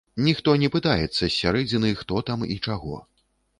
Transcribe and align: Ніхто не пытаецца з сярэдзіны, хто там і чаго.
Ніхто 0.27 0.55
не 0.63 0.69
пытаецца 0.75 1.19
з 1.19 1.29
сярэдзіны, 1.35 1.93
хто 2.01 2.25
там 2.33 2.39
і 2.59 2.61
чаго. 2.71 3.01